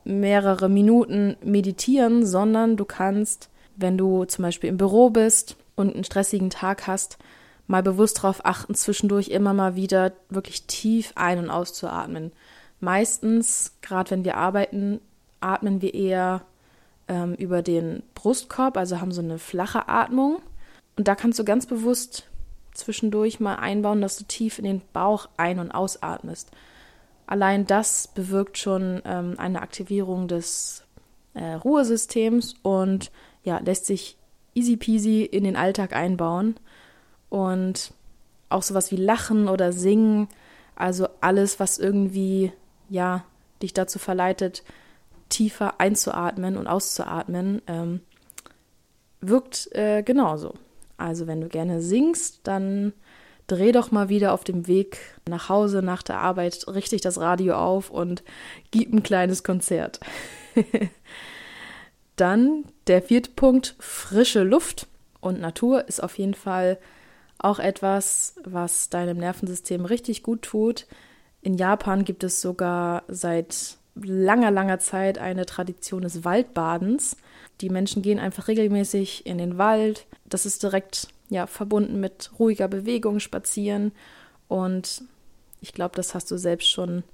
mehrere 0.04 0.68
Minuten 0.68 1.36
meditieren, 1.42 2.26
sondern 2.26 2.76
du 2.76 2.84
kannst, 2.84 3.48
wenn 3.76 3.96
du 3.96 4.24
zum 4.24 4.42
Beispiel 4.42 4.70
im 4.70 4.76
Büro 4.76 5.10
bist 5.10 5.56
und 5.76 5.94
einen 5.94 6.04
stressigen 6.04 6.50
Tag 6.50 6.86
hast, 6.86 7.18
mal 7.66 7.82
bewusst 7.82 8.18
darauf 8.18 8.44
achten, 8.44 8.74
zwischendurch 8.74 9.28
immer 9.28 9.54
mal 9.54 9.76
wieder 9.76 10.12
wirklich 10.28 10.66
tief 10.66 11.12
ein- 11.14 11.38
und 11.38 11.50
auszuatmen. 11.50 12.32
Meistens, 12.80 13.76
gerade 13.80 14.10
wenn 14.10 14.24
wir 14.24 14.36
arbeiten, 14.36 15.00
atmen 15.40 15.80
wir 15.80 15.94
eher 15.94 16.42
ähm, 17.08 17.34
über 17.34 17.62
den 17.62 18.02
Brustkorb, 18.14 18.76
also 18.76 19.00
haben 19.00 19.12
so 19.12 19.22
eine 19.22 19.38
flache 19.38 19.88
Atmung. 19.88 20.40
Und 20.96 21.08
da 21.08 21.14
kannst 21.14 21.38
du 21.38 21.44
ganz 21.44 21.66
bewusst 21.66 22.28
zwischendurch 22.74 23.40
mal 23.40 23.56
einbauen, 23.56 24.00
dass 24.00 24.16
du 24.16 24.24
tief 24.24 24.58
in 24.58 24.64
den 24.64 24.82
Bauch 24.92 25.28
ein- 25.36 25.58
und 25.58 25.70
ausatmest. 25.70 26.50
Allein 27.32 27.66
das 27.66 28.08
bewirkt 28.08 28.58
schon 28.58 29.00
ähm, 29.06 29.36
eine 29.38 29.62
Aktivierung 29.62 30.28
des 30.28 30.84
äh, 31.32 31.54
Ruhesystems 31.54 32.56
und 32.60 33.10
ja, 33.42 33.56
lässt 33.56 33.86
sich 33.86 34.18
easy 34.52 34.76
peasy 34.76 35.22
in 35.22 35.44
den 35.44 35.56
Alltag 35.56 35.94
einbauen. 35.94 36.56
Und 37.30 37.94
auch 38.50 38.62
sowas 38.62 38.92
wie 38.92 38.96
Lachen 38.96 39.48
oder 39.48 39.72
Singen, 39.72 40.28
also 40.76 41.08
alles, 41.22 41.58
was 41.58 41.78
irgendwie, 41.78 42.52
ja, 42.90 43.24
dich 43.62 43.72
dazu 43.72 43.98
verleitet, 43.98 44.62
tiefer 45.30 45.80
einzuatmen 45.80 46.58
und 46.58 46.66
auszuatmen, 46.66 47.62
ähm, 47.66 48.00
wirkt 49.22 49.74
äh, 49.74 50.02
genauso. 50.02 50.52
Also 50.98 51.26
wenn 51.26 51.40
du 51.40 51.48
gerne 51.48 51.80
singst, 51.80 52.40
dann 52.42 52.92
dreh 53.52 53.70
doch 53.70 53.90
mal 53.90 54.08
wieder 54.08 54.32
auf 54.32 54.44
dem 54.44 54.66
Weg 54.66 54.98
nach 55.28 55.50
Hause 55.50 55.82
nach 55.82 56.02
der 56.02 56.18
Arbeit 56.18 56.66
richtig 56.68 57.02
das 57.02 57.20
Radio 57.20 57.54
auf 57.54 57.90
und 57.90 58.22
gib 58.70 58.92
ein 58.92 59.02
kleines 59.02 59.44
Konzert. 59.44 60.00
dann 62.16 62.64
der 62.86 63.02
vierte 63.02 63.30
Punkt, 63.30 63.76
frische 63.78 64.42
Luft 64.42 64.86
und 65.20 65.38
Natur 65.38 65.86
ist 65.86 66.02
auf 66.02 66.16
jeden 66.16 66.34
Fall 66.34 66.78
auch 67.36 67.58
etwas, 67.58 68.36
was 68.44 68.88
deinem 68.88 69.18
Nervensystem 69.18 69.84
richtig 69.84 70.22
gut 70.22 70.42
tut. 70.42 70.86
In 71.42 71.54
Japan 71.54 72.04
gibt 72.04 72.24
es 72.24 72.40
sogar 72.40 73.02
seit 73.08 73.76
langer, 73.94 74.50
langer 74.50 74.78
Zeit 74.78 75.18
eine 75.18 75.44
Tradition 75.44 76.02
des 76.02 76.24
Waldbadens. 76.24 77.18
Die 77.60 77.68
Menschen 77.68 78.00
gehen 78.00 78.18
einfach 78.18 78.48
regelmäßig 78.48 79.26
in 79.26 79.36
den 79.36 79.58
Wald. 79.58 80.06
Das 80.24 80.46
ist 80.46 80.62
direkt 80.62 81.08
ja, 81.32 81.46
verbunden 81.46 81.98
mit 81.98 82.30
ruhiger 82.38 82.68
Bewegung, 82.68 83.18
Spazieren. 83.18 83.92
Und 84.48 85.02
ich 85.60 85.72
glaube, 85.72 85.96
das 85.96 86.14
hast 86.14 86.30
du 86.30 86.36
selbst 86.36 86.70
schon 86.70 87.04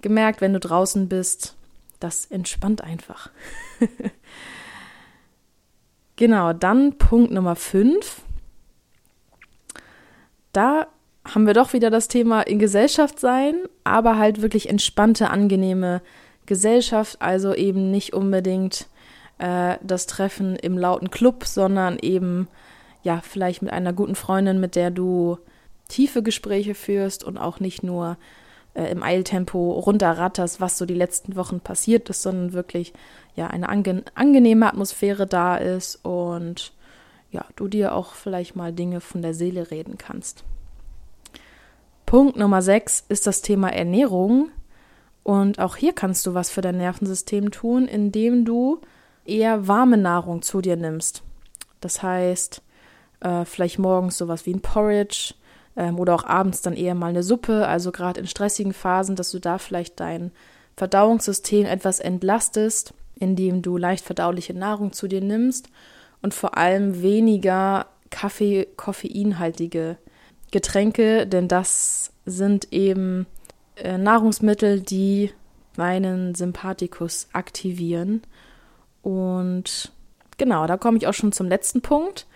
gemerkt, 0.00 0.40
wenn 0.40 0.54
du 0.54 0.60
draußen 0.60 1.08
bist. 1.08 1.56
Das 2.00 2.24
entspannt 2.24 2.82
einfach. 2.82 3.30
genau, 6.16 6.54
dann 6.54 6.96
Punkt 6.96 7.30
Nummer 7.32 7.54
5. 7.54 8.22
Da 10.52 10.86
haben 11.26 11.46
wir 11.46 11.52
doch 11.52 11.74
wieder 11.74 11.90
das 11.90 12.08
Thema 12.08 12.40
in 12.40 12.58
Gesellschaft 12.58 13.20
sein, 13.20 13.56
aber 13.84 14.16
halt 14.16 14.40
wirklich 14.40 14.70
entspannte, 14.70 15.28
angenehme 15.28 16.00
Gesellschaft, 16.46 17.20
also 17.20 17.54
eben 17.54 17.90
nicht 17.90 18.14
unbedingt 18.14 18.88
äh, 19.36 19.76
das 19.82 20.06
Treffen 20.06 20.56
im 20.56 20.78
lauten 20.78 21.10
Club, 21.10 21.44
sondern 21.44 21.98
eben 21.98 22.48
ja 23.02 23.20
vielleicht 23.22 23.62
mit 23.62 23.72
einer 23.72 23.92
guten 23.92 24.14
Freundin, 24.14 24.60
mit 24.60 24.76
der 24.76 24.90
du 24.90 25.38
tiefe 25.88 26.22
Gespräche 26.22 26.74
führst 26.74 27.24
und 27.24 27.38
auch 27.38 27.60
nicht 27.60 27.82
nur 27.82 28.16
äh, 28.74 28.90
im 28.90 29.02
Eiltempo 29.02 29.72
runterratterst, 29.72 30.60
was 30.60 30.78
so 30.78 30.86
die 30.86 30.94
letzten 30.94 31.36
Wochen 31.36 31.60
passiert 31.60 32.08
ist, 32.10 32.22
sondern 32.22 32.52
wirklich 32.52 32.92
ja 33.34 33.48
eine 33.48 33.68
ange 33.68 34.04
angenehme 34.14 34.66
Atmosphäre 34.66 35.26
da 35.26 35.56
ist 35.56 36.04
und 36.04 36.72
ja, 37.32 37.44
du 37.56 37.68
dir 37.68 37.94
auch 37.94 38.14
vielleicht 38.14 38.56
mal 38.56 38.72
Dinge 38.72 39.00
von 39.00 39.22
der 39.22 39.34
Seele 39.34 39.70
reden 39.70 39.98
kannst. 39.98 40.44
Punkt 42.06 42.36
Nummer 42.36 42.60
6 42.60 43.04
ist 43.08 43.26
das 43.26 43.40
Thema 43.40 43.72
Ernährung. 43.72 44.50
Und 45.22 45.60
auch 45.60 45.76
hier 45.76 45.92
kannst 45.92 46.26
du 46.26 46.34
was 46.34 46.50
für 46.50 46.60
dein 46.60 46.78
Nervensystem 46.78 47.52
tun, 47.52 47.86
indem 47.86 48.44
du 48.44 48.80
eher 49.24 49.68
warme 49.68 49.96
Nahrung 49.96 50.42
zu 50.42 50.60
dir 50.60 50.76
nimmst. 50.76 51.22
Das 51.80 52.02
heißt, 52.02 52.62
äh, 53.20 53.44
vielleicht 53.44 53.78
morgens 53.78 54.18
sowas 54.18 54.46
wie 54.46 54.54
ein 54.54 54.60
Porridge 54.60 55.34
ähm, 55.76 55.98
oder 55.98 56.14
auch 56.14 56.24
abends 56.24 56.62
dann 56.62 56.74
eher 56.74 56.94
mal 56.94 57.08
eine 57.08 57.22
Suppe. 57.22 57.66
Also 57.66 57.92
gerade 57.92 58.20
in 58.20 58.26
stressigen 58.26 58.72
Phasen, 58.72 59.16
dass 59.16 59.30
du 59.30 59.38
da 59.38 59.58
vielleicht 59.58 60.00
dein 60.00 60.32
Verdauungssystem 60.76 61.66
etwas 61.66 62.00
entlastest, 62.00 62.94
indem 63.18 63.62
du 63.62 63.76
leicht 63.76 64.04
verdauliche 64.04 64.54
Nahrung 64.54 64.92
zu 64.92 65.08
dir 65.08 65.20
nimmst 65.20 65.68
und 66.22 66.34
vor 66.34 66.56
allem 66.56 67.02
weniger 67.02 67.86
Kaffee, 68.10 68.66
koffeinhaltige 68.76 69.96
Getränke, 70.50 71.26
denn 71.26 71.46
das 71.46 72.12
sind 72.26 72.72
eben 72.72 73.26
äh, 73.76 73.98
Nahrungsmittel, 73.98 74.80
die 74.80 75.30
meinen 75.76 76.34
Sympathikus 76.34 77.28
aktivieren. 77.32 78.22
Und 79.02 79.92
genau, 80.38 80.66
da 80.66 80.76
komme 80.76 80.98
ich 80.98 81.06
auch 81.06 81.14
schon 81.14 81.32
zum 81.32 81.48
letzten 81.48 81.82
Punkt. 81.82 82.26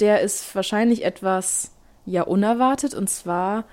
Der 0.00 0.20
ist 0.20 0.54
wahrscheinlich 0.54 1.04
etwas 1.04 1.72
ja 2.06 2.22
unerwartet 2.22 2.94
und 2.94 3.08
zwar 3.08 3.64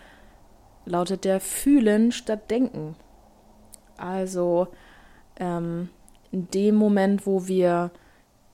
lautet 0.86 1.26
der 1.26 1.40
Fühlen 1.40 2.12
statt 2.12 2.50
Denken. 2.52 2.96
Also 3.98 4.68
ähm, 5.38 5.90
in 6.32 6.50
dem 6.52 6.76
Moment, 6.76 7.26
wo 7.26 7.48
wir 7.48 7.92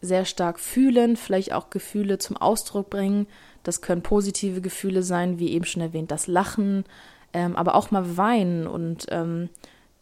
sehr 0.02 0.26
stark 0.26 0.60
fühlen, 0.60 1.16
vielleicht 1.16 1.54
auch 1.54 1.70
Gefühle 1.70 2.18
zum 2.18 2.38
Ausdruck 2.38 2.90
bringen. 2.90 3.28
Das 3.64 3.82
können 3.82 4.02
positive 4.02 4.62
Gefühle 4.62 5.04
sein, 5.04 5.38
wie 5.40 5.52
eben 5.52 5.66
schon 5.66 5.82
erwähnt, 5.82 6.12
das 6.12 6.28
Lachen, 6.28 6.86
ähm, 7.34 7.56
aber 7.56 7.76
auch 7.76 7.92
mal 7.92 8.18
weinen 8.18 8.66
und 8.66 9.06
ähm, 9.10 9.50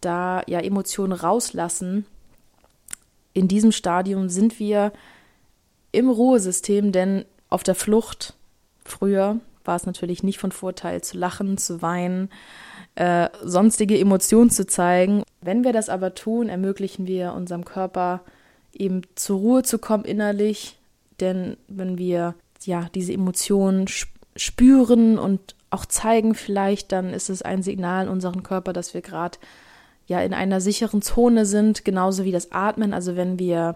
da 0.02 0.42
ja 0.48 0.60
Emotionen 0.60 1.12
rauslassen. 1.14 2.06
In 3.34 3.48
diesem 3.48 3.72
Stadium 3.72 4.30
sind 4.30 4.60
wir 4.60 4.94
im 5.92 6.10
Ruhesystem, 6.10 6.92
denn 6.92 7.26
auf 7.50 7.64
der 7.64 7.76
Flucht 7.76 8.34
früher 8.86 9.40
war 9.66 9.76
es 9.76 9.86
natürlich 9.86 10.24
nicht 10.24 10.40
von 10.40 10.52
Vorteil 10.52 11.02
zu 11.02 11.18
lachen, 11.18 11.58
zu 11.58 11.82
weinen, 11.82 12.30
äh, 12.96 13.30
sonstige 13.44 14.00
Emotionen 14.00 14.50
zu 14.50 14.66
zeigen. 14.66 15.24
Wenn 15.42 15.64
wir 15.64 15.74
das 15.74 15.90
aber 15.90 16.16
tun, 16.16 16.50
ermöglichen 16.50 17.08
wir 17.08 17.34
unserem 17.34 17.66
Körper 17.66 18.22
eben 18.74 19.02
zur 19.16 19.40
Ruhe 19.40 19.64
zu 19.64 19.78
kommen 19.78 20.06
innerlich, 20.06 20.78
denn 21.20 21.58
wenn 21.68 21.98
wir 21.98 22.36
ja 22.64 22.88
diese 22.96 23.14
Emotionen 23.14 23.86
spüren 24.36 25.20
und 25.20 25.56
auch 25.70 25.86
zeigen 25.86 26.34
vielleicht, 26.34 26.92
dann 26.92 27.14
ist 27.14 27.30
es 27.30 27.42
ein 27.42 27.62
Signal 27.62 28.06
in 28.06 28.10
unserem 28.10 28.44
Körper, 28.44 28.74
dass 28.74 28.94
wir 28.94 29.02
gerade 29.02 29.38
ja 30.08 30.20
in 30.22 30.34
einer 30.34 30.62
sicheren 30.62 31.02
Zone 31.02 31.46
sind, 31.46 31.86
genauso 31.86 32.24
wie 32.24 32.32
das 32.32 32.52
Atmen. 32.52 32.94
Also 32.94 33.16
wenn 33.16 33.38
wir 33.38 33.76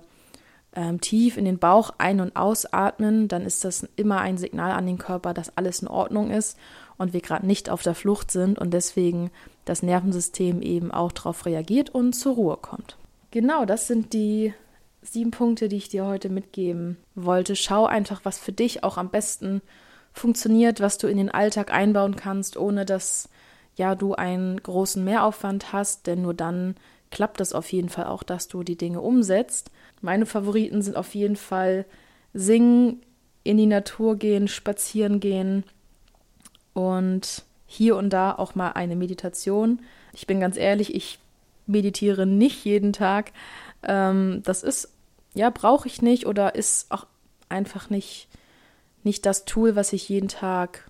ähm, 0.76 1.02
tief 1.02 1.38
in 1.38 1.46
den 1.46 1.60
Bauch 1.60 1.92
ein- 1.98 2.20
und 2.20 2.36
ausatmen, 2.36 3.28
dann 3.28 3.44
ist 3.44 3.64
das 3.64 3.88
immer 3.96 4.20
ein 4.20 4.38
Signal 4.38 4.72
an 4.72 4.86
den 4.86 4.98
Körper, 4.98 5.34
dass 5.34 5.58
alles 5.58 5.82
in 5.82 5.88
Ordnung 5.88 6.32
ist 6.32 6.58
und 6.98 7.14
wir 7.14 7.22
gerade 7.22 7.46
nicht 7.46 7.70
auf 7.70 7.84
der 7.84 7.96
Flucht 7.96 8.32
sind 8.32 8.60
und 8.60 8.74
deswegen 8.74 9.32
das 9.66 9.84
Nervensystem 9.84 10.62
eben 10.62 10.92
auch 10.92 11.12
darauf 11.12 11.46
reagiert 11.46 11.90
und 11.90 12.14
zur 12.14 12.36
Ruhe 12.36 12.58
kommt. 12.58 12.98
Genau, 13.32 13.66
das 13.66 13.88
sind 13.88 14.14
die 14.14 14.54
sieben 15.02 15.32
Punkte, 15.32 15.70
die 15.70 15.78
ich 15.78 15.90
dir 15.90 16.06
heute 16.06 16.30
mitgeben 16.30 16.98
wollte. 17.16 17.56
Schau 17.56 17.86
einfach, 17.86 18.22
was 18.24 18.38
für 18.38 18.52
dich 18.52 18.84
auch 18.84 18.98
am 18.98 19.10
besten 19.10 19.62
funktioniert, 20.14 20.80
was 20.80 20.98
du 20.98 21.08
in 21.08 21.18
den 21.18 21.32
Alltag 21.32 21.74
einbauen 21.74 22.16
kannst, 22.16 22.58
ohne 22.58 22.86
dass 22.86 23.30
ja 23.76 23.96
du 23.96 24.14
einen 24.14 24.62
großen 24.62 25.04
Mehraufwand 25.04 25.74
hast, 25.74 26.08
denn 26.08 26.22
nur 26.22 26.34
dann 26.34 26.76
klappt 27.12 27.42
es 27.42 27.54
auf 27.54 27.72
jeden 27.72 27.90
Fall 27.90 28.06
auch, 28.06 28.24
dass 28.24 28.48
du 28.48 28.64
die 28.64 28.78
Dinge 28.78 29.02
umsetzt. 29.02 29.72
Meine 30.04 30.26
Favoriten 30.26 30.82
sind 30.82 30.98
auf 30.98 31.16
jeden 31.16 31.38
Fall 31.38 31.86
singen, 32.34 33.02
in 33.46 33.56
die 33.56 33.66
Natur 33.66 34.18
gehen, 34.18 34.50
spazieren 34.50 35.22
gehen 35.22 35.64
und 36.74 37.44
hier 37.66 37.96
und 37.96 38.10
da 38.10 38.34
auch 38.34 38.54
mal 38.54 38.72
eine 38.74 38.98
Meditation. 38.98 39.82
Ich 40.12 40.28
bin 40.28 40.42
ganz 40.42 40.58
ehrlich, 40.58 40.94
ich 40.94 41.20
meditiere 41.68 42.26
nicht 42.26 42.66
jeden 42.66 42.92
Tag. 42.92 43.32
Ähm, 43.82 44.42
das 44.44 44.62
ist, 44.62 44.90
ja, 45.34 45.50
brauche 45.50 45.88
ich 45.88 46.02
nicht 46.02 46.28
oder 46.28 46.54
ist 46.54 46.92
auch 46.92 47.08
einfach 47.48 47.90
nicht, 47.90 48.28
nicht 49.04 49.26
das 49.26 49.46
Tool, 49.46 49.78
was 49.78 49.94
ich 49.94 50.10
jeden 50.10 50.28
Tag 50.28 50.90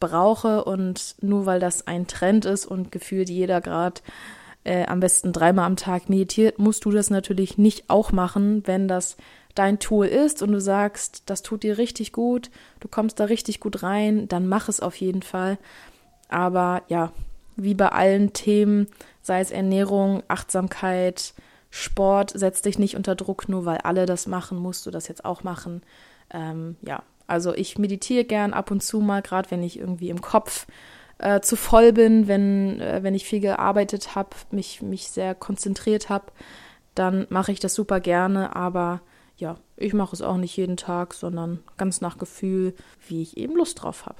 brauche. 0.00 0.64
Und 0.64 1.14
nur 1.20 1.46
weil 1.46 1.60
das 1.60 1.86
ein 1.86 2.08
Trend 2.08 2.46
ist 2.46 2.66
und 2.66 2.90
gefühlt 2.90 3.30
jeder 3.30 3.60
gerade 3.60 4.00
äh, 4.64 4.86
am 4.86 5.00
besten 5.00 5.32
dreimal 5.32 5.66
am 5.66 5.76
Tag 5.76 6.08
meditiert, 6.08 6.58
musst 6.58 6.84
du 6.84 6.90
das 6.90 7.10
natürlich 7.10 7.58
nicht 7.58 7.88
auch 7.88 8.12
machen, 8.12 8.62
wenn 8.66 8.88
das 8.88 9.16
dein 9.54 9.78
Tool 9.78 10.06
ist 10.06 10.42
und 10.42 10.52
du 10.52 10.60
sagst, 10.60 11.24
das 11.26 11.42
tut 11.42 11.62
dir 11.62 11.78
richtig 11.78 12.12
gut, 12.12 12.50
du 12.78 12.88
kommst 12.88 13.18
da 13.18 13.24
richtig 13.24 13.60
gut 13.60 13.82
rein, 13.82 14.28
dann 14.28 14.46
mach 14.46 14.68
es 14.68 14.80
auf 14.80 14.96
jeden 14.96 15.22
Fall. 15.22 15.58
Aber 16.28 16.82
ja, 16.88 17.12
wie 17.56 17.74
bei 17.74 17.88
allen 17.88 18.32
Themen, 18.32 18.86
sei 19.22 19.40
es 19.40 19.50
Ernährung, 19.50 20.22
Achtsamkeit, 20.28 21.34
Sport, 21.70 22.32
setz 22.34 22.62
dich 22.62 22.78
nicht 22.78 22.96
unter 22.96 23.14
Druck, 23.14 23.48
nur 23.48 23.64
weil 23.64 23.78
alle 23.78 24.06
das 24.06 24.26
machen, 24.26 24.58
musst 24.58 24.86
du 24.86 24.90
das 24.90 25.08
jetzt 25.08 25.24
auch 25.24 25.42
machen. 25.42 25.82
Ähm, 26.32 26.76
ja, 26.82 27.02
also 27.26 27.54
ich 27.54 27.78
meditiere 27.78 28.24
gern 28.24 28.52
ab 28.52 28.70
und 28.70 28.82
zu 28.82 29.00
mal, 29.00 29.22
gerade 29.22 29.50
wenn 29.50 29.62
ich 29.62 29.78
irgendwie 29.78 30.10
im 30.10 30.20
Kopf 30.20 30.66
äh, 31.20 31.40
zu 31.40 31.56
voll 31.56 31.92
bin, 31.92 32.28
wenn, 32.28 32.80
äh, 32.80 33.02
wenn 33.02 33.14
ich 33.14 33.24
viel 33.24 33.40
gearbeitet 33.40 34.14
habe, 34.14 34.30
mich, 34.50 34.82
mich 34.82 35.10
sehr 35.10 35.34
konzentriert 35.34 36.08
habe, 36.08 36.26
dann 36.94 37.26
mache 37.30 37.52
ich 37.52 37.60
das 37.60 37.74
super 37.74 38.00
gerne, 38.00 38.56
aber 38.56 39.02
ja, 39.36 39.56
ich 39.76 39.94
mache 39.94 40.14
es 40.14 40.22
auch 40.22 40.36
nicht 40.36 40.56
jeden 40.56 40.76
Tag, 40.76 41.14
sondern 41.14 41.62
ganz 41.76 42.00
nach 42.00 42.18
Gefühl, 42.18 42.74
wie 43.06 43.22
ich 43.22 43.36
eben 43.36 43.56
Lust 43.56 43.82
drauf 43.82 44.06
habe. 44.06 44.18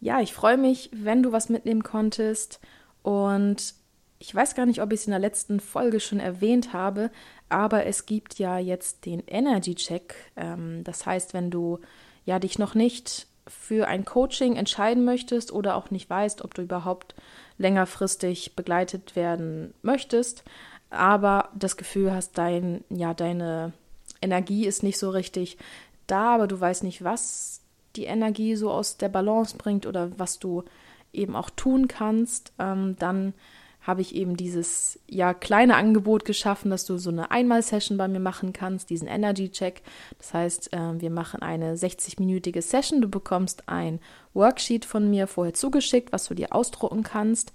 Ja, 0.00 0.20
ich 0.20 0.32
freue 0.32 0.56
mich, 0.56 0.90
wenn 0.92 1.22
du 1.22 1.32
was 1.32 1.48
mitnehmen 1.48 1.82
konntest 1.82 2.60
und 3.02 3.74
ich 4.18 4.34
weiß 4.34 4.54
gar 4.54 4.66
nicht, 4.66 4.80
ob 4.80 4.92
ich 4.92 5.00
es 5.00 5.06
in 5.06 5.10
der 5.10 5.18
letzten 5.18 5.60
Folge 5.60 5.98
schon 5.98 6.20
erwähnt 6.20 6.72
habe, 6.72 7.10
aber 7.48 7.86
es 7.86 8.06
gibt 8.06 8.38
ja 8.38 8.58
jetzt 8.58 9.04
den 9.04 9.22
Energy 9.26 9.74
Check. 9.74 10.14
Ähm, 10.36 10.84
das 10.84 11.06
heißt, 11.06 11.34
wenn 11.34 11.50
du 11.50 11.80
ja 12.24 12.38
dich 12.38 12.58
noch 12.58 12.74
nicht 12.74 13.26
für 13.46 13.88
ein 13.88 14.04
Coaching 14.04 14.56
entscheiden 14.56 15.04
möchtest 15.04 15.52
oder 15.52 15.76
auch 15.76 15.90
nicht 15.90 16.08
weißt, 16.08 16.44
ob 16.44 16.54
du 16.54 16.62
überhaupt 16.62 17.14
längerfristig 17.58 18.54
begleitet 18.56 19.16
werden 19.16 19.74
möchtest, 19.82 20.44
aber 20.90 21.48
das 21.54 21.76
Gefühl 21.76 22.12
hast, 22.12 22.38
dein, 22.38 22.84
ja, 22.90 23.14
deine 23.14 23.72
Energie 24.20 24.66
ist 24.66 24.82
nicht 24.82 24.98
so 24.98 25.10
richtig 25.10 25.58
da, 26.06 26.34
aber 26.34 26.46
du 26.46 26.60
weißt 26.60 26.84
nicht, 26.84 27.02
was 27.02 27.60
die 27.96 28.04
Energie 28.04 28.56
so 28.56 28.70
aus 28.70 28.96
der 28.96 29.08
Balance 29.08 29.56
bringt 29.56 29.86
oder 29.86 30.18
was 30.18 30.38
du 30.38 30.64
eben 31.12 31.36
auch 31.36 31.50
tun 31.50 31.88
kannst, 31.88 32.52
ähm, 32.58 32.96
dann 32.98 33.34
habe 33.82 34.00
ich 34.00 34.14
eben 34.14 34.36
dieses 34.36 35.00
ja 35.08 35.34
kleine 35.34 35.76
Angebot 35.76 36.24
geschaffen, 36.24 36.70
dass 36.70 36.84
du 36.84 36.98
so 36.98 37.10
eine 37.10 37.30
Einmal-Session 37.32 37.98
bei 37.98 38.06
mir 38.06 38.20
machen 38.20 38.52
kannst, 38.52 38.90
diesen 38.90 39.08
Energy-Check. 39.08 39.82
Das 40.18 40.32
heißt, 40.32 40.72
äh, 40.72 41.00
wir 41.00 41.10
machen 41.10 41.42
eine 41.42 41.74
60-minütige 41.74 42.62
Session. 42.62 43.00
Du 43.02 43.08
bekommst 43.08 43.68
ein 43.68 43.98
Worksheet 44.34 44.84
von 44.84 45.10
mir 45.10 45.26
vorher 45.26 45.54
zugeschickt, 45.54 46.12
was 46.12 46.26
du 46.26 46.34
dir 46.34 46.54
ausdrucken 46.54 47.02
kannst. 47.02 47.52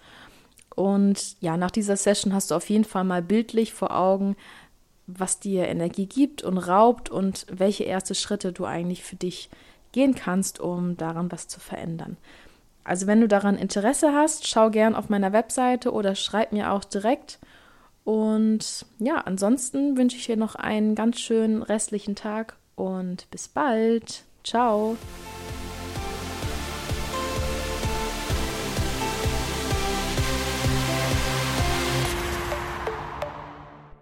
Und 0.75 1.41
ja, 1.41 1.55
nach 1.57 1.71
dieser 1.71 1.95
Session 1.95 2.33
hast 2.33 2.51
du 2.51 2.55
auf 2.55 2.69
jeden 2.69 2.85
Fall 2.85 3.05
mal 3.05 3.21
bildlich 3.21 3.73
vor 3.73 3.97
Augen, 3.97 4.35
was 5.07 5.39
dir 5.39 5.67
Energie 5.67 6.05
gibt 6.05 6.43
und 6.43 6.57
raubt 6.57 7.09
und 7.09 7.45
welche 7.49 7.85
erste 7.85 8.13
Schritte 8.13 8.51
du 8.51 8.65
eigentlich 8.65 9.03
für 9.03 9.15
dich 9.15 9.49
gehen 9.93 10.13
kannst, 10.13 10.59
um 10.59 10.97
daran 10.97 11.31
was 11.31 11.47
zu 11.47 11.61
verändern. 11.61 12.17
Also 12.87 13.05
wenn 13.05 13.19
du 13.19 13.27
daran 13.27 13.57
Interesse 13.57 14.13
hast, 14.13 14.47
schau 14.47 14.69
gern 14.69 14.95
auf 14.95 15.09
meiner 15.09 15.33
Webseite 15.33 15.91
oder 15.91 16.15
schreib 16.15 16.53
mir 16.53 16.71
auch 16.71 16.85
direkt. 16.85 17.37
Und 18.05 18.85
ja, 18.99 19.17
ansonsten 19.17 19.97
wünsche 19.97 20.15
ich 20.15 20.25
dir 20.25 20.37
noch 20.37 20.55
einen 20.55 20.95
ganz 20.95 21.19
schönen 21.19 21.61
restlichen 21.61 22.15
Tag 22.15 22.55
und 22.75 23.29
bis 23.29 23.49
bald. 23.49 24.23
Ciao. 24.45 24.95